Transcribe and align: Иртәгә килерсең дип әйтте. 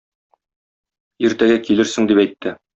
Иртәгә 1.27 1.61
килерсең 1.69 2.11
дип 2.13 2.27
әйтте. 2.27 2.59